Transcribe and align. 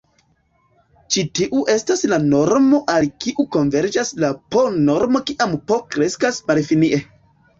Ĉi 1.15 1.23
tiu 1.39 1.59
estas 1.73 2.01
la 2.13 2.17
normo 2.29 2.79
al 2.95 3.05
kiu 3.25 3.45
konverĝas 3.55 4.11
la 4.23 4.31
"p"-normo 4.55 5.21
kiam 5.31 5.53
"p" 5.73 5.77
kreskas 5.97 6.41
malfinie. 6.49 6.99